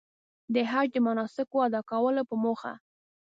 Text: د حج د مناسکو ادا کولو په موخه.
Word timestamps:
د 0.53 0.55
حج 0.71 0.87
د 0.93 0.97
مناسکو 1.07 1.57
ادا 1.67 1.81
کولو 1.91 2.21
په 2.29 2.35
موخه. 2.43 2.73